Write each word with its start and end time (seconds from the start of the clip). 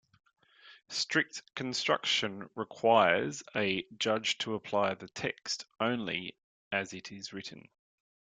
Strict 0.89 1.43
construction 1.53 2.49
requires 2.55 3.43
a 3.55 3.83
judge 3.99 4.39
to 4.39 4.55
apply 4.55 4.95
the 4.95 5.07
text 5.09 5.65
only 5.79 6.35
as 6.71 6.91
it 6.91 7.11
is 7.11 7.33
written. 7.33 7.69